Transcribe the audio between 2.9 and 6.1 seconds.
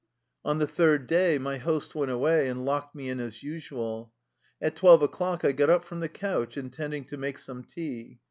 me in as usual. At twelve o'clock I got up from the